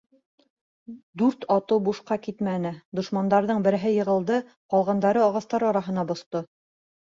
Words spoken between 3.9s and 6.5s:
йығылды, ҡалғандары ағастар араһына боҫто.